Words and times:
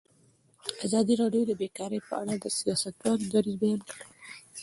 ازادي 0.85 1.13
راډیو 1.21 1.43
د 1.47 1.51
بیکاري 1.61 1.99
په 2.07 2.13
اړه 2.21 2.33
د 2.37 2.45
سیاستوالو 2.57 3.29
دریځ 3.33 3.55
بیان 3.61 3.79
کړی. 3.89 4.05